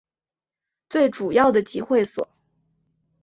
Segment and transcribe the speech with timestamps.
[0.89, 2.27] 最主要的集会所